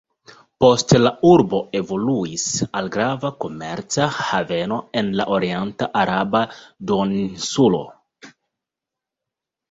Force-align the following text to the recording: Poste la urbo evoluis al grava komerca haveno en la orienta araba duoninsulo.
Poste 0.63 0.99
la 0.99 1.09
urbo 1.31 1.57
evoluis 1.79 2.45
al 2.79 2.87
grava 2.95 3.29
komerca 3.45 4.07
haveno 4.29 4.79
en 5.01 5.11
la 5.19 5.27
orienta 5.35 5.89
araba 6.05 6.41
duoninsulo. 6.93 7.83